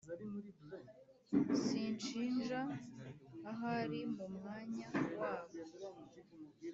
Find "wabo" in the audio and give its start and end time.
5.19-5.51